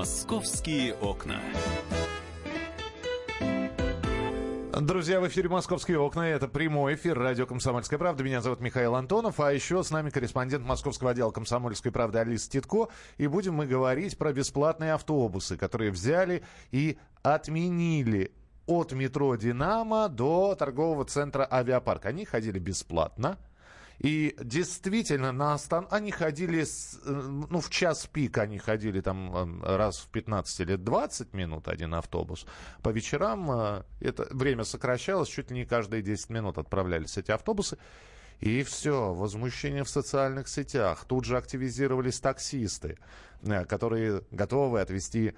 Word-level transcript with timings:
Московские 0.00 0.94
окна. 0.94 1.38
Друзья, 4.80 5.20
в 5.20 5.28
эфире 5.28 5.50
«Московские 5.50 5.98
окна». 5.98 6.26
Это 6.26 6.48
прямой 6.48 6.94
эфир 6.94 7.18
радио 7.18 7.44
«Комсомольская 7.44 7.98
правда». 7.98 8.24
Меня 8.24 8.40
зовут 8.40 8.60
Михаил 8.60 8.94
Антонов. 8.94 9.40
А 9.40 9.52
еще 9.52 9.84
с 9.84 9.90
нами 9.90 10.08
корреспондент 10.08 10.64
московского 10.64 11.10
отдела 11.10 11.32
«Комсомольской 11.32 11.92
правды» 11.92 12.18
Алиса 12.18 12.48
Титко. 12.48 12.88
И 13.18 13.26
будем 13.26 13.56
мы 13.56 13.66
говорить 13.66 14.16
про 14.16 14.32
бесплатные 14.32 14.94
автобусы, 14.94 15.58
которые 15.58 15.90
взяли 15.90 16.44
и 16.70 16.96
отменили 17.22 18.32
от 18.64 18.92
метро 18.92 19.36
«Динамо» 19.36 20.08
до 20.08 20.54
торгового 20.54 21.04
центра 21.04 21.46
«Авиапарк». 21.52 22.06
Они 22.06 22.24
ходили 22.24 22.58
бесплатно. 22.58 23.36
И 24.00 24.34
действительно, 24.42 25.30
на 25.30 25.52
Астан 25.52 25.86
они 25.90 26.10
ходили, 26.10 26.64
с, 26.64 26.98
э, 27.04 27.10
ну, 27.10 27.60
в 27.60 27.68
час 27.68 28.06
пик 28.06 28.38
они 28.38 28.56
ходили 28.56 29.02
там 29.02 29.62
э, 29.62 29.76
раз 29.76 29.98
в 29.98 30.08
15 30.08 30.60
или 30.60 30.76
20 30.76 31.34
минут 31.34 31.68
один 31.68 31.94
автобус. 31.94 32.46
По 32.82 32.88
вечерам 32.88 33.50
э, 33.50 33.82
это 34.00 34.26
время 34.30 34.64
сокращалось, 34.64 35.28
чуть 35.28 35.50
ли 35.50 35.58
не 35.58 35.64
каждые 35.66 36.02
10 36.02 36.30
минут 36.30 36.56
отправлялись 36.56 37.18
эти 37.18 37.30
автобусы. 37.30 37.76
И 38.40 38.62
все, 38.62 39.12
возмущение 39.12 39.84
в 39.84 39.90
социальных 39.90 40.48
сетях. 40.48 41.04
Тут 41.04 41.26
же 41.26 41.36
активизировались 41.36 42.20
таксисты, 42.20 42.96
которые 43.68 44.22
готовы 44.30 44.80
отвезти 44.80 45.34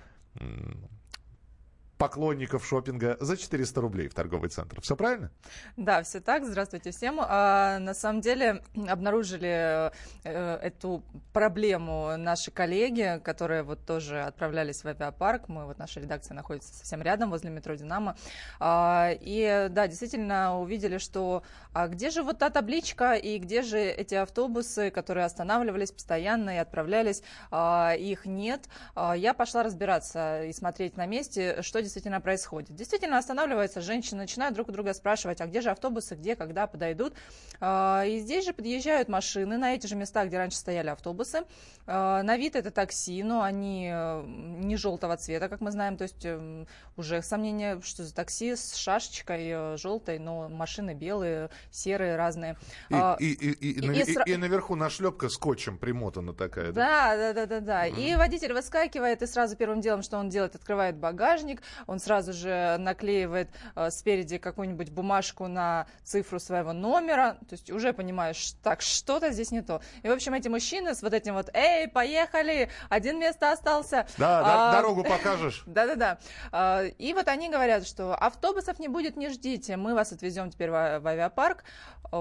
поклонников 2.03 2.67
шопинга 2.67 3.17
за 3.21 3.37
400 3.37 3.81
рублей 3.81 4.09
в 4.09 4.15
торговый 4.15 4.51
центр. 4.51 4.81
Все 4.81 4.97
правильно? 4.97 5.31
Да, 5.77 6.03
все 6.03 6.19
так. 6.19 6.45
Здравствуйте 6.45 6.91
всем. 6.91 7.21
А, 7.21 7.79
на 7.79 7.95
самом 7.95 8.21
деле 8.21 8.61
обнаружили 8.89 9.93
э, 10.25 10.57
эту 10.57 11.05
проблему 11.33 12.17
наши 12.17 12.51
коллеги, 12.51 13.21
которые 13.23 13.63
вот 13.63 13.87
тоже 13.87 14.21
отправлялись 14.21 14.83
в 14.83 14.89
авиапарк. 14.89 15.49
Мы, 15.49 15.65
вот 15.65 15.79
наша 15.79 16.01
редакция 16.01 16.35
находится 16.35 16.75
совсем 16.75 17.03
рядом, 17.03 17.31
возле 17.31 17.51
метро 17.51 17.77
«Динамо». 17.77 18.17
А, 18.59 19.11
и 19.21 19.69
да, 19.71 19.87
действительно 19.87 20.59
увидели, 20.59 20.99
что 20.99 21.45
а 21.73 21.87
где 21.87 22.11
же 22.11 22.25
вот 22.25 22.41
та 22.41 22.51
табличка 22.51 23.15
и 23.15 23.39
где 23.39 23.63
же 23.63 23.79
эти 23.79 24.17
автобусы, 24.17 24.91
которые 24.91 25.25
останавливались 25.25 25.93
постоянно 25.93 26.57
и 26.57 26.59
отправлялись, 26.59 27.23
а, 27.53 27.95
их 27.95 28.27
нет. 28.27 28.69
А, 28.97 29.17
я 29.17 29.35
пошла 29.35 29.63
разбираться 29.63 30.43
и 30.47 30.53
смотреть 30.53 30.97
на 30.97 31.07
месте, 31.07 31.63
что 31.63 31.81
действительно 31.81 31.92
происходит. 32.21 32.75
Действительно 32.75 33.19
останавливается 33.19 33.81
женщина, 33.81 34.23
начинают 34.23 34.55
друг 34.55 34.69
у 34.69 34.73
друга 34.73 34.95
спрашивать, 34.95 35.41
а 35.41 35.47
где 35.47 35.61
же 35.61 35.71
автобусы, 35.71 36.15
где, 36.15 36.37
когда 36.37 36.67
подойдут. 36.67 37.15
А, 37.61 38.05
и 38.07 38.19
здесь 38.21 38.45
же 38.45 38.53
подъезжают 38.53 39.09
машины 39.09 39.57
на 39.59 39.75
эти 39.75 39.87
же 39.87 39.97
места, 39.97 40.25
где 40.27 40.39
раньше 40.39 40.57
стояли 40.57 40.89
автобусы. 40.89 41.43
А, 41.87 42.23
на 42.23 42.37
вид 42.37 42.57
это 42.57 42.71
такси, 42.71 43.23
но 43.23 43.43
они 43.43 43.91
э, 43.93 44.25
не 44.27 44.77
желтого 44.77 45.17
цвета, 45.17 45.49
как 45.49 45.61
мы 45.61 45.71
знаем, 45.71 45.97
то 45.97 46.03
есть 46.03 46.25
эм, 46.25 46.67
уже 46.97 47.23
сомнение, 47.23 47.81
что 47.83 48.05
за 48.05 48.15
такси 48.15 48.55
с 48.57 48.75
шашечкой 48.75 49.49
э, 49.49 49.77
желтой, 49.77 50.19
но 50.19 50.49
машины 50.49 50.95
белые, 50.95 51.51
серые, 51.71 52.17
разные. 52.17 52.57
И, 52.89 52.95
а, 52.95 53.17
и, 53.19 53.33
и, 53.33 53.51
и, 53.51 53.81
и, 53.81 54.03
и, 54.03 54.33
и 54.33 54.37
наверху 54.37 54.75
нашлепка 54.75 55.29
скотчем 55.29 55.79
примотана 55.79 56.35
такая. 56.35 56.73
Да, 56.73 57.17
да, 57.17 57.33
да, 57.33 57.47
да, 57.47 57.61
да. 57.61 57.89
Mm. 57.89 58.01
И 58.01 58.17
водитель 58.17 58.53
выскакивает, 58.53 59.23
и 59.23 59.27
сразу 59.27 59.57
первым 59.57 59.81
делом, 59.81 60.03
что 60.03 60.19
он 60.19 60.29
делает, 60.29 60.55
открывает 60.55 60.97
багажник, 60.97 61.63
он 61.87 61.99
сразу 61.99 62.33
же 62.33 62.77
наклеивает 62.79 63.51
э, 63.75 63.91
спереди 63.91 64.39
какую-нибудь 64.39 64.91
бумажку 64.91 65.49
на 65.49 65.87
цифру 66.05 66.39
своего 66.39 66.73
номера, 66.73 67.39
то 67.49 67.53
есть 67.53 67.71
уже 67.71 67.93
понимаешь, 67.93 68.55
так, 68.63 68.81
что-то 68.81 69.31
здесь 69.31 69.51
не 69.51 69.63
то. 69.63 69.81
И, 70.03 70.09
в 70.09 70.13
общем, 70.13 70.35
эти 70.35 70.49
мужчины 70.49 70.95
с 70.95 71.03
вот 71.03 71.13
этим 71.13 71.35
вот, 71.35 71.51
эй, 71.55 71.89
поехали, 71.89 72.69
один 72.89 73.19
место 73.19 73.53
остался. 73.53 74.07
Да, 74.19 74.71
а, 74.71 74.73
дорогу 74.73 75.05
покажешь. 75.05 75.63
Да-да-да. 75.67 76.19
А, 76.51 76.85
и 76.85 77.15
вот 77.15 77.29
они 77.29 77.51
говорят, 77.51 77.87
что 77.87 78.15
автобусов 78.15 78.79
не 78.79 78.89
будет, 78.89 79.17
не 79.17 79.29
ждите, 79.29 79.77
мы 79.77 79.95
вас 79.95 80.13
отвезем 80.13 80.51
теперь 80.51 80.71
в, 80.71 80.75
авиапарк. 80.75 81.65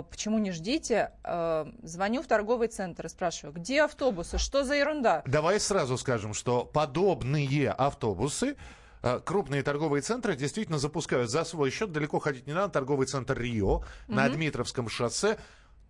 Почему 0.10 0.38
не 0.38 0.52
ждите? 0.52 1.12
А, 1.24 1.68
звоню 1.84 2.22
в 2.22 2.28
торговый 2.28 2.68
центр 2.68 3.06
и 3.06 3.10
спрашиваю, 3.10 3.54
где 3.54 3.84
автобусы, 3.84 4.38
что 4.38 4.64
за 4.64 4.76
ерунда? 4.76 5.24
Давай 5.26 5.60
сразу 5.60 5.98
скажем, 5.98 6.34
что 6.34 6.66
подобные 6.66 7.72
автобусы 7.72 8.56
крупные 9.26 9.64
торговые 9.64 10.02
центры 10.02 10.36
действительно 10.36 10.78
запускают 10.78 11.30
за 11.30 11.44
свой 11.44 11.72
счет. 11.72 11.92
Далеко 11.92 12.20
ходить 12.20 12.48
не 12.48 12.54
надо. 12.54 12.74
Торговый 12.74 13.08
центр 13.08 13.40
Рио 13.40 13.84
mm 14.08 14.14
на 14.16 14.30
Дмитровском 14.30 14.90
шоссе 14.90 15.38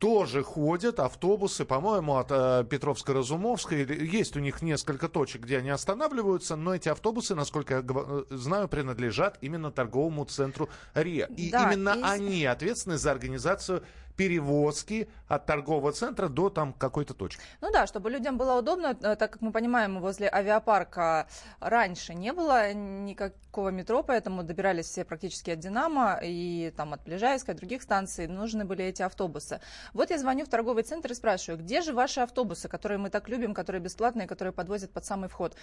тоже 0.01 0.41
ходят 0.41 0.99
автобусы, 0.99 1.63
по-моему, 1.63 2.17
от 2.17 2.31
э, 2.31 2.65
Петровско-Разумовской. 2.67 3.85
Есть 4.03 4.35
у 4.35 4.39
них 4.39 4.63
несколько 4.63 5.07
точек, 5.07 5.43
где 5.43 5.59
они 5.59 5.69
останавливаются, 5.69 6.55
но 6.55 6.73
эти 6.73 6.89
автобусы, 6.89 7.35
насколько 7.35 7.75
я 7.75 7.83
э, 7.87 8.23
знаю, 8.31 8.67
принадлежат 8.67 9.37
именно 9.41 9.71
торговому 9.71 10.25
центру 10.25 10.69
РИА. 10.95 11.27
И 11.37 11.51
да, 11.51 11.71
именно 11.71 11.95
и... 11.95 12.01
они 12.01 12.45
ответственны 12.45 12.97
за 12.97 13.11
организацию 13.11 13.83
перевозки 14.15 15.07
от 15.27 15.45
торгового 15.45 15.91
центра 15.91 16.27
до 16.27 16.49
там 16.49 16.73
какой-то 16.73 17.13
точки. 17.13 17.41
Ну 17.61 17.71
да, 17.71 17.87
чтобы 17.87 18.09
людям 18.09 18.37
было 18.37 18.59
удобно, 18.59 18.97
э, 19.01 19.15
так 19.15 19.31
как 19.31 19.41
мы 19.41 19.51
понимаем, 19.51 19.99
возле 19.99 20.29
авиапарка 20.29 21.27
раньше 21.59 22.13
не 22.13 22.33
было 22.33 22.73
никакого 22.73 23.69
метро, 23.69 24.03
поэтому 24.03 24.43
добирались 24.43 24.87
все 24.87 25.05
практически 25.05 25.51
от 25.51 25.59
Динамо 25.59 26.19
и 26.21 26.73
там 26.75 26.93
от 26.93 27.03
Плежайска, 27.03 27.53
от 27.53 27.57
других 27.57 27.81
станций, 27.81 28.27
нужны 28.27 28.65
были 28.65 28.83
эти 28.85 29.01
автобусы. 29.01 29.61
Вот 29.93 30.09
я 30.09 30.17
звоню 30.17 30.45
в 30.45 30.49
торговый 30.49 30.83
центр 30.83 31.11
и 31.11 31.15
спрашиваю, 31.15 31.61
где 31.61 31.81
же 31.81 31.93
ваши 31.93 32.19
автобусы, 32.19 32.67
которые 32.67 32.97
мы 32.97 33.09
так 33.09 33.29
любим, 33.29 33.53
которые 33.53 33.81
бесплатные, 33.81 34.27
которые 34.27 34.53
подвозят 34.53 34.91
под 34.91 35.05
самый 35.05 35.29
вход. 35.29 35.55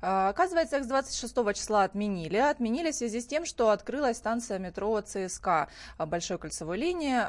А, 0.00 0.28
оказывается, 0.28 0.76
их 0.76 0.84
с 0.84 0.86
26 0.86 1.54
числа 1.54 1.84
отменили. 1.84 2.36
Отменили 2.36 2.90
в 2.90 2.94
связи 2.94 3.20
с 3.20 3.26
тем, 3.26 3.46
что 3.46 3.70
открылась 3.70 4.18
станция 4.18 4.58
метро 4.58 5.00
ЦСКА 5.00 5.68
большой 5.98 6.38
кольцевой 6.38 6.76
линии, 6.76 7.20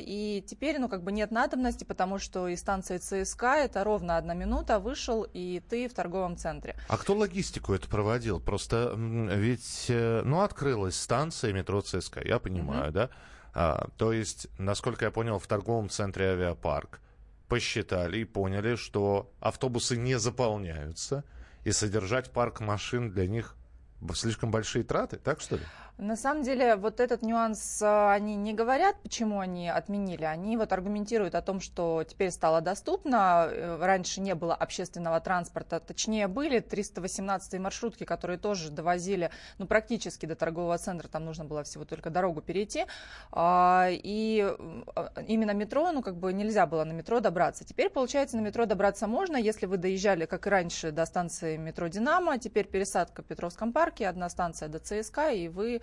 и 0.00 0.13
и 0.14 0.40
теперь, 0.42 0.78
ну, 0.78 0.88
как 0.88 1.02
бы 1.02 1.10
нет 1.10 1.32
надобности, 1.32 1.82
потому 1.82 2.20
что 2.20 2.46
из 2.46 2.60
станции 2.60 2.98
ЦСКА 2.98 3.56
это 3.56 3.82
ровно 3.82 4.16
одна 4.16 4.32
минута, 4.32 4.78
вышел, 4.78 5.26
и 5.32 5.60
ты 5.68 5.88
в 5.88 5.94
торговом 5.94 6.36
центре. 6.36 6.76
А 6.88 6.96
кто 6.96 7.16
логистику 7.16 7.74
это 7.74 7.88
проводил? 7.88 8.38
Просто 8.38 8.94
ведь, 8.96 9.86
э, 9.88 10.22
ну, 10.24 10.42
открылась 10.42 10.94
станция 10.94 11.52
метро 11.52 11.80
ЦСКА, 11.80 12.20
я 12.24 12.38
понимаю, 12.38 12.90
mm-hmm. 12.90 12.92
да? 12.92 13.10
А, 13.54 13.88
то 13.96 14.12
есть, 14.12 14.46
насколько 14.56 15.04
я 15.04 15.10
понял, 15.10 15.40
в 15.40 15.48
торговом 15.48 15.88
центре 15.88 16.26
авиапарк 16.26 17.00
посчитали 17.48 18.18
и 18.18 18.24
поняли, 18.24 18.76
что 18.76 19.32
автобусы 19.40 19.96
не 19.96 20.16
заполняются, 20.20 21.24
и 21.64 21.72
содержать 21.72 22.30
парк 22.30 22.60
машин 22.60 23.10
для 23.10 23.26
них 23.26 23.56
слишком 24.14 24.52
большие 24.52 24.84
траты, 24.84 25.16
так 25.16 25.40
что 25.40 25.56
ли? 25.56 25.62
На 25.96 26.16
самом 26.16 26.42
деле, 26.42 26.74
вот 26.74 26.98
этот 26.98 27.22
нюанс 27.22 27.80
а, 27.80 28.12
они 28.12 28.34
не 28.34 28.52
говорят, 28.52 28.96
почему 29.04 29.38
они 29.38 29.68
отменили. 29.68 30.24
Они 30.24 30.56
вот 30.56 30.72
аргументируют 30.72 31.36
о 31.36 31.42
том, 31.42 31.60
что 31.60 32.02
теперь 32.02 32.32
стало 32.32 32.60
доступно. 32.60 33.46
Э, 33.48 33.78
раньше 33.80 34.20
не 34.20 34.34
было 34.34 34.56
общественного 34.56 35.20
транспорта. 35.20 35.78
Точнее, 35.78 36.26
были 36.26 36.58
318 36.58 37.60
маршрутки, 37.60 38.02
которые 38.02 38.38
тоже 38.38 38.72
довозили 38.72 39.30
ну, 39.58 39.68
практически 39.68 40.26
до 40.26 40.34
торгового 40.34 40.76
центра. 40.78 41.06
Там 41.06 41.24
нужно 41.24 41.44
было 41.44 41.62
всего 41.62 41.84
только 41.84 42.10
дорогу 42.10 42.42
перейти. 42.42 42.86
А, 43.30 43.86
и 43.88 44.52
а, 44.96 45.12
именно 45.28 45.52
метро, 45.52 45.92
ну, 45.92 46.02
как 46.02 46.16
бы 46.16 46.32
нельзя 46.32 46.66
было 46.66 46.82
на 46.82 46.92
метро 46.92 47.20
добраться. 47.20 47.64
Теперь, 47.64 47.88
получается, 47.88 48.36
на 48.36 48.40
метро 48.40 48.66
добраться 48.66 49.06
можно, 49.06 49.36
если 49.36 49.66
вы 49.66 49.76
доезжали, 49.76 50.26
как 50.26 50.48
и 50.48 50.50
раньше, 50.50 50.90
до 50.90 51.06
станции 51.06 51.56
метро 51.56 51.86
«Динамо». 51.86 52.36
Теперь 52.38 52.66
пересадка 52.66 53.22
в 53.22 53.26
Петровском 53.26 53.72
парке, 53.72 54.08
одна 54.08 54.28
станция 54.28 54.68
до 54.68 54.80
ЦСКА, 54.80 55.30
и 55.30 55.46
вы 55.46 55.82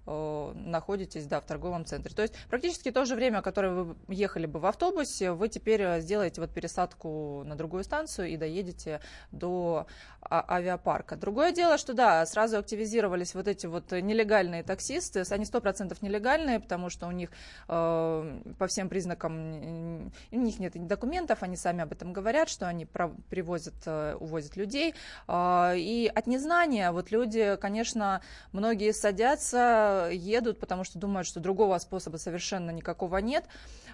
находитесь 0.05 1.25
да, 1.25 1.39
в 1.39 1.45
торговом 1.45 1.85
центре. 1.85 2.13
То 2.13 2.21
есть 2.21 2.33
практически 2.49 2.91
то 2.91 3.05
же 3.05 3.15
время, 3.15 3.41
которое 3.41 3.71
вы 3.71 3.95
ехали 4.07 4.45
бы 4.45 4.59
в 4.59 4.65
автобусе, 4.65 5.31
вы 5.31 5.47
теперь 5.47 5.81
э, 5.81 6.01
сделаете 6.01 6.41
вот 6.41 6.51
пересадку 6.51 7.43
на 7.45 7.55
другую 7.55 7.83
станцию 7.83 8.29
и 8.29 8.37
доедете 8.37 9.01
до 9.31 9.87
а, 10.21 10.45
авиапарка. 10.55 11.15
Другое 11.15 11.51
дело, 11.51 11.77
что 11.77 11.93
да, 11.93 12.25
сразу 12.25 12.57
активизировались 12.57 13.35
вот 13.35 13.47
эти 13.47 13.67
вот 13.67 13.91
нелегальные 13.91 14.63
таксисты. 14.63 15.23
Они 15.29 15.45
100% 15.45 15.97
нелегальные, 16.01 16.59
потому 16.59 16.89
что 16.89 17.07
у 17.07 17.11
них 17.11 17.29
э, 17.67 18.41
по 18.57 18.67
всем 18.67 18.89
признакам 18.89 20.11
у 20.31 20.35
них 20.35 20.59
нет 20.59 20.87
документов, 20.87 21.43
они 21.43 21.55
сами 21.55 21.83
об 21.83 21.91
этом 21.91 22.13
говорят, 22.13 22.49
что 22.49 22.67
они 22.67 22.85
привозят, 22.85 23.75
э, 23.85 24.15
увозят 24.19 24.55
людей. 24.55 24.95
Э, 25.27 25.73
и 25.75 26.11
от 26.13 26.27
незнания 26.27 26.91
вот 26.91 27.11
люди, 27.11 27.57
конечно, 27.59 28.21
многие 28.51 28.93
садятся 28.93 29.90
едут, 30.11 30.59
потому 30.59 30.83
что 30.83 30.99
думают, 30.99 31.27
что 31.27 31.39
другого 31.39 31.77
способа 31.77 32.17
совершенно 32.17 32.71
никакого 32.71 33.17
нет. 33.17 33.45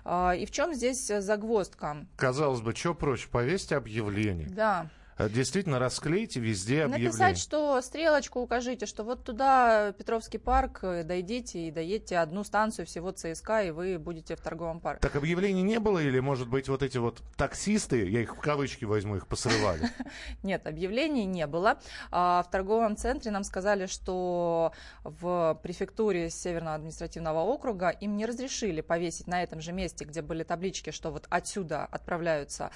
А, 0.06 0.32
и 0.32 0.46
в 0.46 0.52
чем 0.52 0.74
здесь 0.74 1.08
загвоздка? 1.08 2.06
Казалось 2.16 2.62
бы, 2.62 2.76
что 2.76 2.94
проще, 2.94 3.28
повесить 3.30 3.72
объявление. 3.72 4.48
Да 4.50 4.90
действительно 5.20 5.80
расклейте 5.80 6.40
везде 6.40 6.84
объявление. 6.84 7.10
Написать, 7.10 7.38
что 7.40 7.82
стрелочку 7.82 8.40
укажите, 8.40 8.86
что 8.86 9.04
вот 9.04 9.24
туда 9.24 9.92
Петровский 9.94 10.38
парк, 10.38 10.80
э, 10.84 11.04
дойдите 11.04 11.68
и 11.68 11.72
доедете 11.72 12.20
одну 12.20 12.44
станцию 12.44 12.86
всего 12.86 13.12
ЦСКА, 13.12 13.64
и 13.64 13.72
вы 13.72 13.98
будете 13.98 14.36
в 14.36 14.42
торговом 14.42 14.80
парке. 14.80 15.02
Так 15.02 15.16
объявлений 15.16 15.64
не 15.64 15.80
было 15.80 16.00
или, 16.00 16.20
может 16.20 16.48
быть, 16.48 16.70
вот 16.70 16.84
эти 16.84 16.98
вот 16.98 17.22
таксисты, 17.36 18.08
я 18.08 18.22
их 18.22 18.36
в 18.36 18.40
кавычки 18.40 18.86
возьму, 18.86 19.16
их 19.16 19.28
посрывали? 19.28 19.90
Нет, 20.44 20.68
объявлений 20.68 21.26
не 21.26 21.48
было. 21.48 21.80
А 22.12 22.44
в 22.44 22.52
торговом 22.52 22.96
центре 22.96 23.32
нам 23.32 23.44
сказали, 23.44 23.88
что 23.88 24.72
в 25.04 25.60
префектуре 25.64 26.30
Северного 26.30 26.76
административного 26.76 27.40
округа 27.40 27.90
им 27.90 28.18
не 28.18 28.26
разрешили 28.26 28.82
повесить 28.82 29.28
на 29.28 29.42
этом 29.42 29.62
же 29.62 29.72
месте, 29.72 30.06
где 30.06 30.22
были 30.22 30.44
таблички, 30.44 30.92
что 30.92 31.12
вот 31.12 31.26
отсюда 31.30 31.86
отправляются 31.86 32.72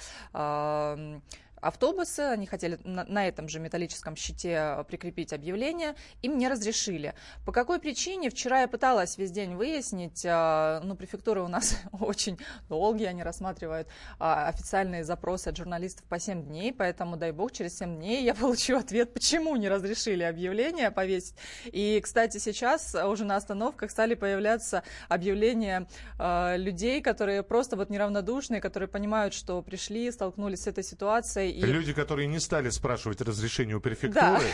автобусы, 1.62 2.20
они 2.20 2.46
хотели 2.46 2.78
на, 2.84 3.04
на 3.04 3.26
этом 3.26 3.48
же 3.48 3.60
металлическом 3.60 4.16
щите 4.16 4.84
прикрепить 4.88 5.32
объявление, 5.32 5.94
им 6.20 6.36
не 6.36 6.48
разрешили. 6.48 7.14
По 7.46 7.52
какой 7.52 7.78
причине? 7.78 8.28
Вчера 8.30 8.62
я 8.62 8.68
пыталась 8.68 9.16
весь 9.16 9.30
день 9.30 9.54
выяснить, 9.54 10.26
а, 10.28 10.80
ну, 10.82 10.96
префектуры 10.96 11.40
у 11.40 11.48
нас 11.48 11.78
очень 11.92 12.38
долгие, 12.68 13.06
они 13.06 13.22
рассматривают 13.22 13.88
а, 14.18 14.48
официальные 14.48 15.04
запросы 15.04 15.48
от 15.48 15.56
журналистов 15.56 16.04
по 16.06 16.18
7 16.18 16.44
дней, 16.44 16.72
поэтому, 16.72 17.16
дай 17.16 17.30
бог, 17.30 17.52
через 17.52 17.78
7 17.78 17.96
дней 17.96 18.24
я 18.24 18.34
получу 18.42 18.76
ответ, 18.76 19.14
почему 19.14 19.54
не 19.56 19.68
разрешили 19.68 20.24
объявление 20.24 20.90
повесить. 20.90 21.36
И, 21.66 22.00
кстати, 22.02 22.38
сейчас 22.38 22.94
уже 22.94 23.24
на 23.24 23.36
остановках 23.36 23.92
стали 23.92 24.14
появляться 24.14 24.82
объявления 25.08 25.86
а, 26.18 26.56
людей, 26.56 27.00
которые 27.00 27.44
просто 27.44 27.76
вот 27.76 27.88
неравнодушные, 27.88 28.60
которые 28.60 28.88
понимают, 28.88 29.32
что 29.32 29.62
пришли, 29.62 30.10
столкнулись 30.10 30.62
с 30.62 30.66
этой 30.66 30.82
ситуацией, 30.82 31.51
и... 31.52 31.60
Люди, 31.60 31.92
которые 31.92 32.28
не 32.28 32.40
стали 32.40 32.70
спрашивать 32.70 33.20
разрешение 33.20 33.76
у 33.76 33.80
префектуры. 33.80 34.46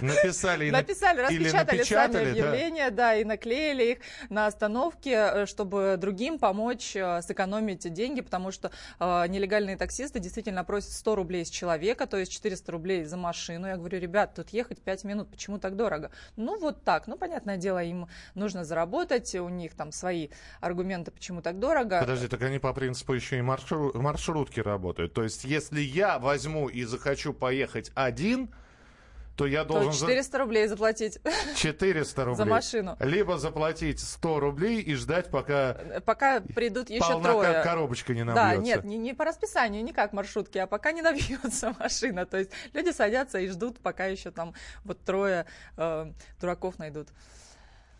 Написали, 0.00 0.70
написали, 0.70 1.20
распечатали, 1.20 1.76
напечатали 1.76 2.24
сами 2.24 2.30
объявления, 2.30 2.90
да. 2.90 2.96
да, 2.96 3.16
и 3.16 3.24
наклеили 3.24 3.92
их 3.92 3.98
на 4.30 4.46
остановке, 4.46 5.10
э, 5.12 5.46
чтобы 5.46 5.96
другим 5.98 6.38
помочь 6.38 6.96
э, 6.96 7.20
сэкономить 7.20 7.92
деньги, 7.92 8.22
потому 8.22 8.52
что 8.52 8.70
э, 8.98 9.26
нелегальные 9.28 9.76
таксисты 9.76 10.18
действительно 10.18 10.64
просят 10.64 10.92
100 10.92 11.14
рублей 11.14 11.44
с 11.44 11.50
человека, 11.50 12.06
то 12.06 12.16
есть 12.16 12.32
400 12.32 12.72
рублей 12.72 13.04
за 13.04 13.16
машину. 13.18 13.66
Я 13.66 13.76
говорю, 13.76 14.00
ребят, 14.00 14.34
тут 14.34 14.50
ехать 14.50 14.80
5 14.80 15.04
минут, 15.04 15.30
почему 15.30 15.58
так 15.58 15.76
дорого? 15.76 16.10
Ну, 16.36 16.58
вот 16.58 16.82
так. 16.84 17.06
Ну, 17.06 17.16
понятное 17.18 17.58
дело, 17.58 17.82
им 17.82 18.08
нужно 18.34 18.64
заработать, 18.64 19.34
у 19.34 19.48
них 19.50 19.74
там 19.74 19.92
свои 19.92 20.28
аргументы, 20.60 21.10
почему 21.10 21.42
так 21.42 21.58
дорого. 21.58 22.00
Подожди, 22.00 22.28
так 22.28 22.42
они 22.42 22.58
по 22.58 22.72
принципу 22.72 23.12
еще 23.12 23.38
и 23.38 23.42
маршрут, 23.42 23.94
маршрутки 23.94 24.60
работают. 24.60 25.12
То 25.12 25.22
есть, 25.22 25.44
если 25.44 25.80
я 25.80 26.18
возьму 26.18 26.68
и 26.68 26.84
захочу 26.84 27.34
поехать 27.34 27.92
один, 27.94 28.50
то 29.36 29.46
я 29.46 29.64
должен... 29.64 29.92
То 29.92 29.98
400 29.98 30.38
рублей 30.38 30.66
заплатить. 30.66 31.18
400 31.56 32.24
рублей. 32.24 32.36
За 32.36 32.44
машину. 32.44 32.96
Либо 33.00 33.38
заплатить 33.38 34.00
100 34.00 34.40
рублей 34.40 34.80
и 34.80 34.94
ждать, 34.94 35.30
пока... 35.30 35.76
Пока 36.04 36.40
придут 36.40 36.90
еще 36.90 37.20
трое. 37.20 37.62
коробочка 37.62 38.14
не 38.14 38.24
набьется. 38.24 38.56
Да, 38.56 38.56
нет, 38.56 38.84
не, 38.84 38.98
не 38.98 39.14
по 39.14 39.24
расписанию, 39.24 39.82
не 39.82 39.92
как 39.92 40.12
маршрутки, 40.12 40.58
а 40.58 40.66
пока 40.66 40.92
не 40.92 41.02
набьется 41.02 41.74
машина. 41.78 42.26
То 42.26 42.38
есть 42.38 42.50
люди 42.72 42.90
садятся 42.90 43.38
и 43.38 43.48
ждут, 43.48 43.80
пока 43.80 44.06
еще 44.06 44.30
там 44.30 44.54
вот 44.84 45.02
трое 45.04 45.46
э, 45.76 46.12
дураков 46.40 46.78
найдут. 46.78 47.08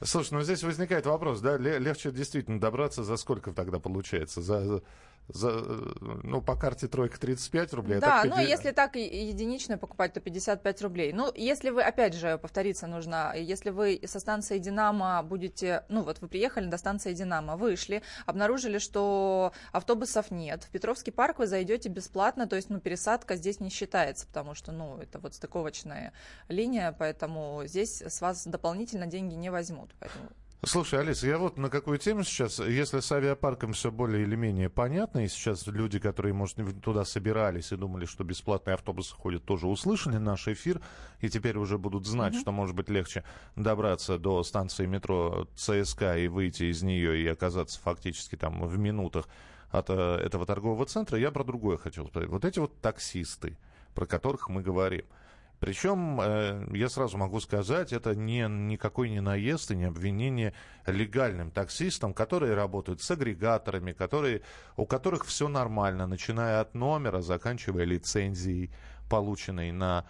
Слушай, 0.05 0.35
ну 0.35 0.43
здесь 0.43 0.65
возникает 0.65 1.07
вопрос, 1.07 1.41
да, 1.41 1.57
легче 1.57 2.11
действительно 2.11 2.61
добраться 2.61 3.05
за 3.05 3.17
сколько 3.17 3.53
тогда 3.53 3.79
получается? 3.79 4.43
За, 4.43 4.83
за, 5.29 5.51
э, 5.51 5.95
ну, 6.23 6.43
по 6.43 6.57
карте 6.57 6.89
тройка 6.89 7.19
35 7.19 7.73
рублей. 7.75 7.99
А 7.99 8.01
да, 8.01 8.21
а 8.21 8.23
50... 8.25 8.39
ну, 8.39 8.45
если 8.47 8.71
так 8.73 8.97
единичную 8.97 9.79
покупать, 9.79 10.13
то 10.13 10.21
55 10.21 10.83
рублей. 10.83 11.13
Ну, 11.13 11.33
если 11.35 11.71
вы, 11.71 11.83
опять 11.83 12.15
же, 12.15 12.39
повториться 12.39 12.87
нужно, 12.87 13.33
если 13.37 13.71
вы 13.71 14.01
со 14.05 14.21
станции 14.21 14.59
«Динамо» 14.59 15.23
будете, 15.23 15.85
ну, 15.89 16.03
вот 16.03 16.21
вы 16.21 16.29
приехали 16.29 16.67
до 16.67 16.77
станции 16.77 17.13
«Динамо», 17.13 17.57
вышли, 17.57 18.03
обнаружили, 18.27 18.79
что 18.79 19.53
автобусов 19.73 20.31
нет, 20.31 20.65
в 20.65 20.71
Петровский 20.71 21.11
парк 21.11 21.39
вы 21.39 21.47
зайдете 21.47 21.89
бесплатно, 21.89 22.47
то 22.47 22.57
есть, 22.57 22.71
ну, 22.71 22.81
пересадка 22.81 23.37
здесь 23.37 23.61
не 23.61 23.71
считается, 23.71 24.27
потому 24.27 24.55
что, 24.55 24.73
ну, 24.73 24.99
это 24.99 25.19
вот 25.19 25.35
стыковочная 25.35 26.13
линия, 26.49 26.95
поэтому 26.99 27.63
здесь 27.65 28.03
с 28.03 28.21
вас 28.21 28.47
дополнительно 28.47 29.07
деньги 29.07 29.35
не 29.35 29.51
возьмут. 29.51 29.91
Поэтому 29.99 30.29
Слушай, 30.65 31.01
Алиса, 31.01 31.27
я 31.27 31.39
вот 31.39 31.59
на 31.59 31.69
какую 31.69 31.99
тему 31.99 32.23
сейчас, 32.23 32.61
если 32.61 33.01
с 33.01 33.11
авиапарком 33.11 33.73
все 33.73 33.91
более 33.91 34.23
или 34.23 34.37
менее 34.37 34.71
понятно, 34.71 35.25
и 35.25 35.29
сейчас 35.29 35.67
люди, 35.67 35.99
которые, 35.99 36.35
может, 36.35 36.57
туда 36.83 37.05
собирались 37.05 37.73
и 37.73 37.77
думали, 37.77 38.05
что 38.07 38.23
бесплатные 38.23 38.75
автобусы 38.75 39.13
ходят, 39.13 39.45
тоже 39.45 39.67
услышали 39.67 40.19
наш 40.19 40.47
эфир, 40.47 40.81
и 41.19 41.29
теперь 41.29 41.59
уже 41.59 41.79
будут 41.79 42.07
знать, 42.07 42.35
mm-hmm. 42.35 42.41
что 42.41 42.53
может 42.53 42.77
быть 42.77 42.89
легче 42.89 43.25
добраться 43.57 44.19
до 44.19 44.45
станции 44.45 44.87
метро 44.87 45.49
ЦСК 45.57 46.17
и 46.17 46.29
выйти 46.29 46.71
из 46.71 46.81
нее 46.85 47.21
и 47.21 47.27
оказаться 47.27 47.81
фактически 47.81 48.37
там 48.37 48.65
в 48.65 48.79
минутах 48.79 49.27
от 49.73 49.91
э, 49.91 49.95
этого 49.95 50.47
торгового 50.47 50.87
центра, 50.87 51.19
я 51.19 51.33
про 51.33 51.43
другое 51.43 51.77
хотел 51.77 52.07
сказать. 52.07 52.29
Вот 52.29 52.45
эти 52.45 52.61
вот 52.61 52.81
таксисты, 52.81 53.59
про 53.95 54.07
которых 54.07 54.49
мы 54.49 54.63
говорим– 54.63 55.07
причем, 55.63 56.21
э, 56.21 56.67
я 56.73 56.89
сразу 56.89 57.17
могу 57.17 57.39
сказать, 57.39 57.93
это 57.93 58.17
не, 58.17 58.49
никакой 58.49 59.09
не 59.11 59.21
наезд 59.21 59.71
и 59.71 59.77
не 59.77 59.85
обвинение 59.85 60.55
легальным 60.89 61.53
таксистам, 61.53 62.15
которые 62.15 62.55
работают 62.55 63.01
с 63.01 63.09
агрегаторами, 63.13 63.93
которые, 63.93 64.43
у 64.77 64.87
которых 64.87 65.25
все 65.25 65.47
нормально, 65.47 66.09
начиная 66.09 66.63
от 66.63 66.75
номера, 66.75 67.21
заканчивая 67.21 67.85
лицензией, 67.85 68.73
полученной 69.09 69.71
на 69.71 70.05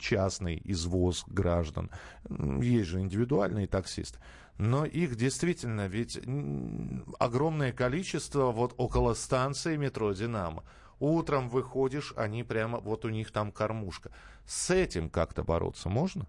частный 0.00 0.60
извоз 0.64 1.22
граждан. 1.28 1.88
Есть 2.60 2.88
же 2.88 2.98
индивидуальные 2.98 3.68
таксисты. 3.68 4.18
Но 4.58 4.84
их 4.84 5.14
действительно 5.14 5.86
ведь 5.86 6.18
огромное 7.20 7.70
количество 7.70 8.50
вот 8.50 8.74
около 8.78 9.14
станции 9.14 9.76
метро 9.76 10.12
«Динамо». 10.12 10.64
Утром 11.02 11.48
выходишь, 11.48 12.14
они 12.14 12.44
прямо, 12.44 12.78
вот 12.78 13.04
у 13.04 13.08
них 13.08 13.32
там 13.32 13.50
кормушка. 13.50 14.12
С 14.46 14.70
этим 14.70 15.10
как-то 15.10 15.42
бороться 15.42 15.88
можно? 15.88 16.28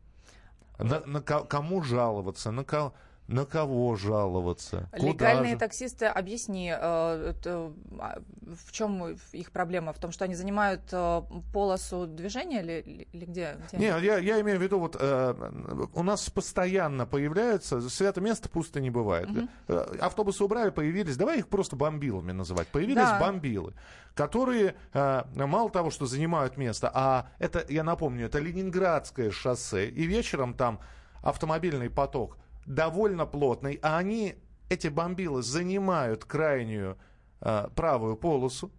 На, 0.79 0.99
на 1.05 1.21
кому 1.21 1.83
жаловаться? 1.83 2.49
На 2.49 2.63
кого? 2.63 2.95
На 3.27 3.45
кого 3.45 3.95
жаловаться? 3.95 4.89
Легальные 4.91 5.53
Куда 5.53 5.65
таксисты, 5.65 6.07
объясни, 6.07 6.69
э, 6.69 6.75
а, 6.75 8.21
в 8.41 8.71
чем 8.73 9.17
их 9.31 9.51
проблема? 9.51 9.93
В 9.93 9.97
том, 9.97 10.11
что 10.11 10.25
они 10.25 10.35
занимают 10.35 10.81
э, 10.91 11.21
полосу 11.53 12.05
движения 12.05 12.61
или, 12.61 13.07
или 13.13 13.25
где? 13.25 13.57
где? 13.67 13.77
Не, 13.77 13.85
я, 13.85 14.17
я 14.17 14.41
имею 14.41 14.59
в 14.59 14.61
виду, 14.61 14.77
вот 14.77 14.97
э, 14.99 15.87
у 15.93 16.03
нас 16.03 16.29
постоянно 16.29 17.05
появляются, 17.05 17.79
свято 17.89 18.19
место 18.19 18.49
пусто 18.49 18.81
не 18.81 18.89
бывает. 18.89 19.29
Угу. 19.29 19.75
Автобусы 20.01 20.43
убрали, 20.43 20.71
появились, 20.71 21.15
давай 21.15 21.39
их 21.39 21.47
просто 21.47 21.77
бомбилами 21.77 22.33
называть. 22.33 22.67
Появились 22.67 23.03
да. 23.03 23.19
бомбилы, 23.21 23.73
которые 24.15 24.75
мало 24.93 25.69
того, 25.69 25.91
что 25.91 26.05
занимают 26.07 26.57
место, 26.57 26.91
а 26.93 27.27
это, 27.39 27.65
я 27.69 27.85
напомню, 27.85 28.25
это 28.25 28.39
Ленинградское 28.39 29.31
шоссе, 29.31 29.87
и 29.87 30.03
вечером 30.03 30.53
там 30.53 30.81
автомобильный 31.21 31.89
поток 31.89 32.37
довольно 32.65 33.25
плотный, 33.25 33.79
а 33.81 33.97
они, 33.97 34.35
эти 34.69 34.87
бомбилы, 34.87 35.43
занимают 35.43 36.25
крайнюю 36.25 36.97
э, 37.41 37.67
правую 37.75 38.15
полосу, 38.15 38.71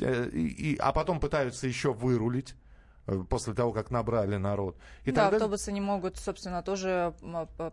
э, 0.00 0.28
и, 0.30 0.76
а 0.76 0.92
потом 0.92 1.20
пытаются 1.20 1.66
еще 1.66 1.92
вырулить. 1.92 2.54
Э, 3.06 3.22
после 3.28 3.52
того, 3.52 3.72
как 3.72 3.90
набрали 3.90 4.36
народ. 4.36 4.76
И 5.04 5.12
да, 5.12 5.24
тогда... 5.24 5.36
автобусы 5.36 5.72
не 5.72 5.80
могут, 5.80 6.16
собственно, 6.16 6.62
тоже 6.62 7.14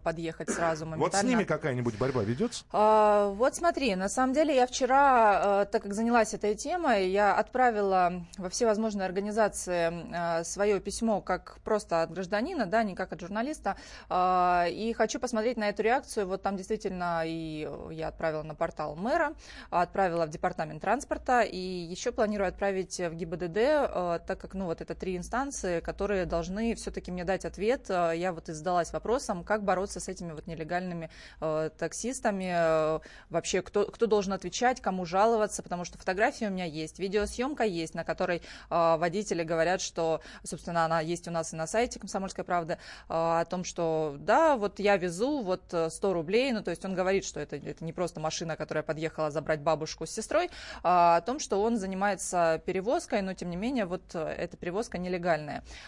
подъехать 0.04 0.50
сразу 0.50 0.86
моментально. 0.86 1.06
Вот 1.06 1.16
с 1.16 1.24
ними 1.24 1.44
какая-нибудь 1.46 1.98
борьба 1.98 2.24
ведется? 2.24 2.66
А, 2.72 3.30
вот 3.30 3.56
смотри, 3.56 3.96
на 3.96 4.10
самом 4.10 4.34
деле 4.34 4.56
я 4.56 4.68
вчера, 4.68 5.62
э, 5.64 5.66
так 5.72 5.84
как 5.84 5.94
занялась 5.94 6.34
этой 6.34 6.56
темой, 6.56 7.10
я 7.10 7.36
отправила 7.36 8.26
во 8.38 8.50
все 8.50 8.66
возможные 8.66 9.06
организации 9.06 10.40
э, 10.42 10.44
свое 10.44 10.80
письмо 10.82 11.22
как 11.22 11.60
просто 11.64 12.02
от 12.02 12.12
гражданина, 12.12 12.66
да, 12.66 12.84
не 12.84 12.96
как 12.96 13.14
от 13.14 13.22
журналиста, 13.22 13.78
а, 14.10 14.66
и 14.70 14.92
хочу 14.94 15.20
посмотреть 15.20 15.56
на 15.56 15.70
эту 15.70 15.84
реакцию. 15.84 16.28
Вот 16.28 16.42
там 16.42 16.58
действительно 16.58 17.24
и 17.26 17.70
я 17.92 18.10
отправила 18.10 18.44
на 18.44 18.56
портал 18.56 18.96
мэра, 18.96 19.34
отправила 19.70 20.26
в 20.26 20.30
департамент 20.30 20.82
транспорта, 20.82 21.42
и 21.42 21.58
еще 21.58 22.12
планирую 22.12 22.50
отправить 22.50 23.00
в 23.00 23.14
ГИБДД, 23.14 24.26
так 24.26 24.40
как, 24.40 24.54
ну, 24.54 24.66
вот 24.66 24.82
это 24.82 24.94
три 24.96 25.21
инстанции, 25.22 25.80
которые 25.80 26.26
должны 26.26 26.76
все-таки 26.76 27.12
мне 27.12 27.24
дать 27.24 27.46
ответ. 27.46 27.90
Я 27.90 28.34
вот 28.34 28.50
и 28.50 28.54
задалась 28.54 28.92
вопросом, 28.92 29.44
как 29.44 29.64
бороться 29.64 30.00
с 30.00 30.08
этими 30.08 30.34
вот 30.34 30.48
нелегальными 30.48 31.10
э, 31.40 31.70
таксистами, 31.78 32.52
э, 32.54 33.00
вообще 33.30 33.62
кто, 33.62 33.86
кто 33.86 34.08
должен 34.08 34.34
отвечать, 34.34 34.82
кому 34.82 35.06
жаловаться, 35.06 35.64
потому 35.64 35.86
что 35.86 35.98
фотографии 35.98 36.46
у 36.46 36.50
меня 36.50 36.66
есть, 36.66 37.00
видеосъемка 37.00 37.64
есть, 37.64 37.94
на 37.94 38.04
которой 38.04 38.38
э, 38.70 38.96
водители 38.98 39.44
говорят, 39.44 39.82
что, 39.82 40.22
собственно, 40.44 40.86
она 40.86 41.00
есть 41.02 41.28
у 41.28 41.32
нас 41.32 41.54
и 41.54 41.56
на 41.56 41.68
сайте 41.68 42.00
«Комсомольской 42.00 42.44
правды», 42.44 42.74
э, 42.74 42.78
о 43.10 43.46
том, 43.46 43.64
что 43.64 44.16
да, 44.20 44.58
вот 44.58 44.80
я 44.80 44.98
везу, 44.98 45.42
вот 45.42 45.62
100 45.90 46.14
рублей, 46.14 46.52
ну 46.52 46.64
то 46.64 46.72
есть 46.72 46.84
он 46.84 46.96
говорит, 46.96 47.26
что 47.26 47.40
это, 47.40 47.56
это 47.56 47.86
не 47.86 47.94
просто 47.94 48.20
машина, 48.20 48.56
которая 48.56 48.84
подъехала 48.84 49.32
забрать 49.32 49.62
бабушку 49.62 50.06
с 50.06 50.12
сестрой, 50.12 50.50
а 50.84 51.18
о 51.18 51.22
том, 51.22 51.40
что 51.40 51.62
он 51.62 51.78
занимается 51.78 52.62
перевозкой, 52.66 53.22
но 53.22 53.34
тем 53.34 53.50
не 53.50 53.58
менее 53.58 53.86
вот 53.86 54.16
эта 54.16 54.58
перевозка 54.58 54.98
нелегальная. 54.98 55.11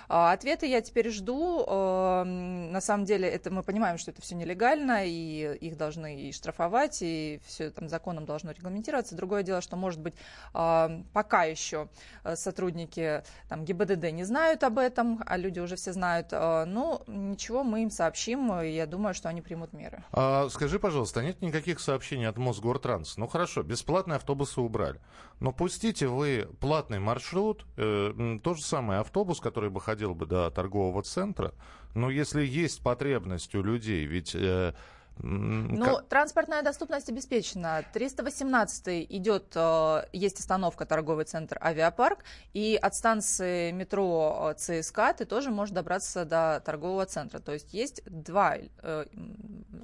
А 0.10 0.32
ответы 0.32 0.66
я 0.66 0.82
теперь 0.82 1.10
жду. 1.10 1.66
Э, 1.68 2.24
на 2.24 2.82
самом 2.82 3.06
деле 3.06 3.28
это 3.28 3.52
мы 3.52 3.64
понимаем, 3.64 3.98
что 3.98 4.12
это 4.12 4.22
все 4.22 4.36
нелегально, 4.36 5.06
и 5.06 5.58
их 5.58 5.78
должны 5.78 6.22
и 6.22 6.32
штрафовать, 6.32 7.00
и 7.02 7.40
все 7.46 7.70
там 7.70 7.90
законом 7.90 8.26
должно 8.26 8.52
регламентироваться. 8.52 9.16
Другое 9.16 9.44
дело, 9.44 9.62
что, 9.62 9.76
может 9.76 10.00
быть, 10.00 10.16
э, 10.54 11.02
пока 11.14 11.44
еще 11.44 11.90
сотрудники 12.36 13.24
там, 13.50 13.66
ГИБДД 13.66 14.12
не 14.12 14.24
знают 14.24 14.64
об 14.64 14.78
этом, 14.80 15.22
а 15.26 15.38
люди 15.38 15.60
уже 15.60 15.76
все 15.76 15.94
знают. 15.94 16.32
Ну, 16.32 17.02
ничего, 17.08 17.64
мы 17.64 17.84
им 17.84 17.92
сообщим, 17.92 18.54
и 18.62 18.70
я 18.70 18.86
думаю, 18.86 19.14
что 19.14 19.30
они 19.30 19.42
примут 19.42 19.74
меры. 19.74 20.04
А, 20.12 20.50
скажи, 20.50 20.80
пожалуйста, 20.80 21.22
нет 21.22 21.42
никаких 21.42 21.80
сообщений 21.80 22.28
от 22.28 22.38
Мосгортранс? 22.38 23.18
Ну 23.18 23.28
хорошо, 23.28 23.64
бесплатные 23.64 24.18
автобусы 24.18 24.62
убрали. 24.62 25.00
Но 25.40 25.52
пустите 25.52 26.08
вы 26.08 26.48
платный 26.60 27.00
маршрут, 27.00 27.66
э, 27.78 28.40
то 28.44 28.54
же 28.54 28.64
самое 28.64 29.02
автобус, 29.02 29.13
который 29.40 29.70
бы 29.70 29.80
ходил 29.80 30.16
бы 30.16 30.26
до 30.26 30.50
торгового 30.52 31.04
центра. 31.04 31.54
Но 31.96 32.10
если 32.10 32.44
есть 32.44 32.82
потребность 32.82 33.54
у 33.56 33.62
людей, 33.62 34.06
ведь 34.06 34.36
э, 34.36 34.74
ну, 35.20 35.86
как... 35.86 36.08
транспортная 36.08 36.64
доступность 36.64 37.10
обеспечена. 37.10 37.84
318 37.94 39.08
идет, 39.12 39.52
э, 39.56 40.06
есть 40.12 40.40
остановка 40.40 40.86
торговый 40.86 41.26
центр 41.26 41.58
«Авиапарк», 41.62 42.20
и 42.54 42.78
от 42.82 42.96
станции 42.96 43.72
метро 43.72 44.54
э, 44.58 44.82
ЦСКА 44.82 45.14
ты 45.14 45.26
тоже 45.26 45.52
можешь 45.52 45.74
добраться 45.74 46.26
до 46.26 46.62
торгового 46.66 47.06
центра. 47.06 47.40
То 47.40 47.54
есть 47.54 47.74
есть 47.74 48.02
два 48.06 48.58
э, 48.58 49.06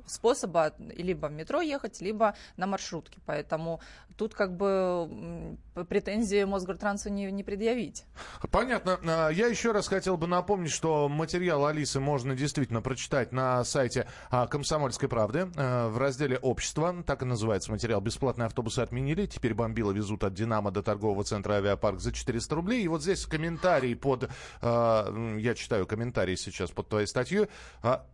способа 0.06 0.74
либо 0.80 1.28
в 1.28 1.32
метро 1.32 1.62
ехать, 1.62 2.02
либо 2.02 2.36
на 2.58 2.68
маршрутке. 2.68 3.20
Поэтому 3.26 3.82
тут 4.20 4.36
как 4.36 4.56
бы 4.56 5.58
претензии 5.88 6.44
Мосгортрансу 6.44 7.10
не, 7.10 7.32
не 7.32 7.44
предъявить. 7.44 8.04
Понятно. 8.52 9.00
А, 9.06 9.30
я 9.30 9.48
еще 9.48 9.72
раз 9.72 9.88
хотел 9.88 10.18
бы 10.18 10.28
напомнить, 10.28 10.72
что 10.72 11.08
материал 11.08 11.66
Алисы 11.66 12.02
можно 12.02 12.36
действительно 12.36 12.82
прочитать 12.82 13.32
на 13.32 13.64
сайте 13.64 14.08
а, 14.30 14.48
«Комсомольской 14.48 15.08
правды» 15.08 15.50
а, 15.56 15.90
в 15.90 15.98
разделе 15.98 16.38
«Общество». 16.38 17.04
Так 17.04 17.22
и 17.22 17.26
называется 17.26 17.72
материал. 17.72 18.02
Бесплатные 18.02 18.48
автобусы 18.48 18.80
отменили. 18.80 19.26
Теперь 19.26 19.54
бомбило 19.54 19.92
везут 19.92 20.26
от 20.26 20.34
«Динамо» 20.34 20.72
до 20.72 20.84
торгового 20.84 21.24
центра 21.24 21.54
«Авиапарк» 21.54 22.00
за 22.00 22.12
400 22.12 22.56
рублей. 22.56 22.84
И 22.84 22.88
вот 22.88 23.02
здесь 23.02 23.26
комментарий 23.26 23.96
под... 23.96 24.30
Я 24.62 25.54
читаю 25.56 25.88
комментарий 25.88 26.36
сейчас 26.36 26.72
под 26.72 26.90
твоей 26.90 27.08
статьей. 27.08 27.48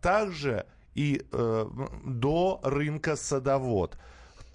Также 0.00 0.66
и 0.96 1.26
э, 1.30 1.66
до 2.04 2.60
рынка 2.64 3.16
садовод 3.16 3.96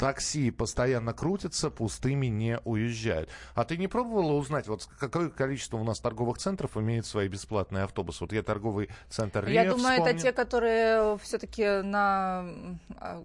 такси 0.02 0.50
постоянно 0.50 1.14
крутятся, 1.14 1.70
пустыми 1.70 2.26
не 2.26 2.60
уезжают. 2.66 3.30
А 3.54 3.64
ты 3.66 3.78
не 3.78 3.88
пробовала 3.88 4.34
узнать, 4.34 4.68
вот 4.68 4.90
какое 5.00 5.30
количество 5.30 5.78
у 5.78 5.84
нас 5.84 6.00
торговых 6.00 6.40
центров 6.40 6.76
имеет 6.76 7.06
свои 7.06 7.28
бесплатные 7.28 7.84
автобусы? 7.84 8.24
Вот 8.24 8.34
я 8.34 8.42
торговый 8.42 8.90
центр 9.10 9.48
Я 9.48 9.66
думаю, 9.66 9.78
вспомнил. 9.78 10.06
это 10.06 10.20
те, 10.20 10.32
которые 10.32 11.20
все-таки 11.20 11.84
на 11.84 12.46
а, 12.98 13.24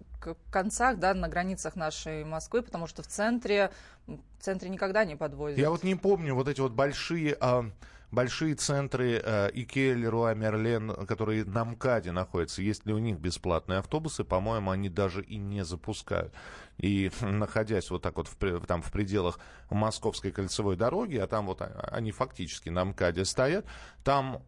концах, 0.51 0.99
да, 0.99 1.15
на 1.15 1.27
границах 1.27 1.75
нашей 1.75 2.23
Москвы, 2.23 2.61
потому 2.61 2.85
что 2.85 3.01
в 3.01 3.07
центре, 3.07 3.71
в 4.05 4.19
центре 4.39 4.69
никогда 4.69 5.03
не 5.03 5.15
подвозят. 5.15 5.57
Я 5.57 5.71
вот 5.71 5.81
не 5.81 5.95
помню 5.95 6.35
вот 6.35 6.47
эти 6.47 6.61
вот 6.61 6.73
большие... 6.73 7.35
А 7.39 7.65
большие 8.11 8.55
центры 8.55 9.21
э, 9.23 9.49
Икеа, 9.53 9.93
Леруа, 9.93 10.33
Мерлен, 10.33 11.05
которые 11.05 11.45
на 11.45 11.65
МКАДе 11.65 12.11
находятся, 12.11 12.61
есть 12.61 12.85
ли 12.85 12.93
у 12.93 12.99
них 12.99 13.19
бесплатные 13.19 13.79
автобусы, 13.79 14.23
по-моему, 14.23 14.71
они 14.71 14.89
даже 14.89 15.23
и 15.23 15.37
не 15.37 15.63
запускают. 15.65 16.33
И 16.77 17.11
находясь 17.21 17.89
вот 17.89 18.01
так 18.01 18.15
вот 18.17 18.27
в, 18.27 18.65
там 18.65 18.81
в 18.81 18.91
пределах 18.91 19.39
Московской 19.69 20.31
кольцевой 20.31 20.75
дороги, 20.75 21.17
а 21.17 21.27
там 21.27 21.47
вот 21.47 21.61
они 21.91 22.11
фактически 22.11 22.69
на 22.69 22.85
МКАДе 22.85 23.25
стоят, 23.25 23.65
там, 24.03 24.43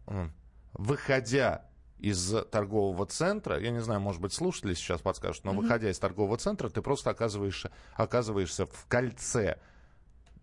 выходя 0.72 1.66
из 1.98 2.34
торгового 2.50 3.04
центра, 3.06 3.60
я 3.60 3.70
не 3.70 3.80
знаю, 3.80 4.00
может 4.00 4.22
быть, 4.22 4.32
слушатели 4.32 4.74
сейчас 4.74 5.02
подскажут, 5.02 5.44
но 5.44 5.52
mm-hmm. 5.52 5.56
выходя 5.56 5.90
из 5.90 5.98
торгового 5.98 6.38
центра, 6.38 6.70
ты 6.70 6.80
просто 6.80 7.10
оказываешься, 7.10 7.70
оказываешься 7.94 8.64
в 8.64 8.86
кольце 8.88 9.58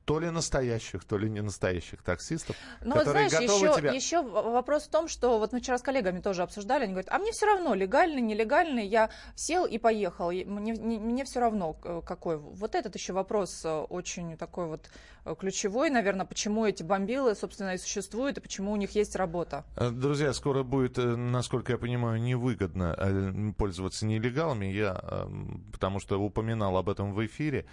то 0.08 0.22
ли 0.22 0.30
настоящих, 0.30 1.04
то 1.04 1.18
ли 1.18 1.30
не 1.30 1.42
настоящих 1.42 2.02
таксистов, 2.02 2.56
ну, 2.82 2.96
которые 2.96 3.26
вот, 3.26 3.30
знаешь, 3.32 3.50
готовы 3.50 3.68
еще, 3.68 3.78
тебя... 3.78 3.92
еще 3.92 4.22
вопрос 4.22 4.84
в 4.84 4.90
том, 4.90 5.10
что 5.10 5.38
вот 5.38 5.52
мы 5.52 5.60
вчера 5.60 5.78
с 5.78 5.82
коллегами 5.82 6.22
тоже 6.22 6.44
обсуждали, 6.44 6.86
они 6.86 6.94
говорят, 6.94 7.12
а 7.12 7.20
мне 7.20 7.34
все 7.34 7.46
равно, 7.46 7.74
легальный, 7.74 8.22
нелегальный, 8.22 8.88
я 8.88 9.10
сел 9.36 9.66
и 9.66 9.78
поехал, 9.78 10.32
мне, 10.32 10.74
мне, 10.74 10.98
мне 10.98 11.26
все 11.26 11.42
равно 11.42 11.74
какой. 11.74 12.38
Вот 12.38 12.74
этот 12.74 12.96
еще 12.96 13.12
вопрос 13.12 13.66
э, 13.66 13.70
очень 13.70 14.38
такой 14.38 14.68
вот 14.68 14.90
э, 15.26 15.36
ключевой, 15.38 15.90
наверное, 15.90 16.26
почему 16.26 16.66
эти 16.66 16.84
бомбилы, 16.84 17.36
собственно, 17.36 17.74
и 17.74 17.78
существуют, 17.78 18.38
и 18.38 18.42
почему 18.42 18.72
у 18.72 18.78
них 18.78 18.92
есть 18.92 19.14
работа. 19.18 19.66
Э, 19.76 19.90
друзья, 19.90 20.32
скоро 20.32 20.64
будет, 20.64 20.96
насколько 20.96 21.74
я 21.74 21.78
понимаю, 21.78 22.22
невыгодно 22.22 23.54
пользоваться 23.58 24.06
нелегалами, 24.06 24.68
я, 24.68 25.28
потому 25.74 26.00
что 26.00 26.18
упоминал 26.18 26.78
об 26.78 26.88
этом 26.88 27.14
в 27.14 27.26
эфире, 27.26 27.66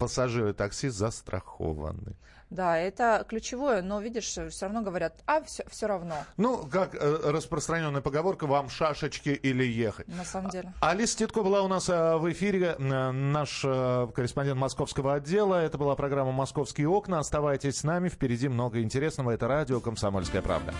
пассажиры 0.00 0.54
такси 0.54 0.88
застрахованы. 0.88 2.16
Да, 2.48 2.76
это 2.76 3.24
ключевое, 3.28 3.80
но 3.80 4.00
видишь, 4.00 4.24
все 4.24 4.50
равно 4.62 4.82
говорят, 4.82 5.20
а 5.26 5.40
все, 5.42 5.62
все 5.70 5.86
равно. 5.86 6.16
Ну, 6.36 6.66
как 6.66 6.96
э, 6.96 7.20
распространенная 7.30 8.00
поговорка, 8.00 8.48
вам 8.48 8.68
шашечки 8.68 9.28
или 9.28 9.62
ехать. 9.62 10.08
На 10.08 10.24
самом 10.24 10.50
деле. 10.50 10.72
Алиса 10.80 11.16
Титко 11.16 11.44
была 11.44 11.62
у 11.62 11.68
нас 11.68 11.88
э, 11.88 12.16
в 12.16 12.28
эфире, 12.32 12.74
э, 12.76 13.10
наш 13.12 13.62
э, 13.64 14.08
корреспондент 14.12 14.58
московского 14.58 15.14
отдела. 15.14 15.62
Это 15.62 15.78
была 15.78 15.94
программа 15.94 16.32
«Московские 16.32 16.88
окна». 16.88 17.20
Оставайтесь 17.20 17.76
с 17.76 17.84
нами, 17.84 18.08
впереди 18.08 18.48
много 18.48 18.82
интересного. 18.82 19.30
Это 19.30 19.46
радио 19.46 19.78
«Комсомольская 19.78 20.42
правда». 20.42 20.74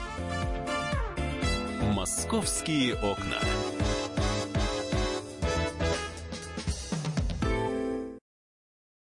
«Московские 1.83 2.95
окна». 2.97 3.37